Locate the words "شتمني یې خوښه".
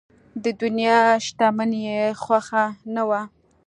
1.25-2.63